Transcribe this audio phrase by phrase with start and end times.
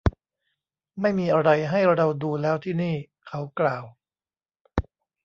[1.01, 2.95] ไม่มีอะไรให้เราดูแล้วที่นี่
[3.27, 3.83] เขากล่าว